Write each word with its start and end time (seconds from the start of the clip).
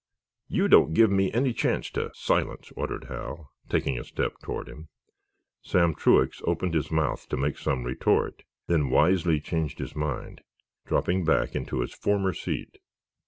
"You 0.47 0.67
don't 0.67 0.95
give 0.95 1.11
me 1.11 1.31
any 1.31 1.53
chance 1.53 1.91
to—" 1.91 2.09
"Silence!" 2.15 2.73
ordered 2.75 3.03
Hal, 3.03 3.51
taking 3.69 3.99
a 3.99 4.03
step 4.03 4.33
toward 4.41 4.67
him. 4.67 4.89
Sam 5.61 5.93
Truax 5.93 6.41
opened 6.43 6.73
his 6.73 6.89
mouth 6.89 7.29
to 7.29 7.37
make 7.37 7.59
some 7.59 7.83
retort, 7.83 8.41
then 8.65 8.89
wisely 8.89 9.39
changed 9.39 9.77
his 9.77 9.95
mind, 9.95 10.41
dropping 10.87 11.23
back 11.23 11.55
into 11.55 11.81
his 11.81 11.93
former 11.93 12.33
seat. 12.33 12.79